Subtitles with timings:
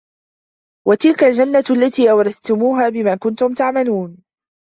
[0.87, 4.17] وَتِلْكَ الْجَنَّةُ الَّتِي أُورِثْتُمُوهَا بِمَا كُنْتُمْ تَعْمَلُونَ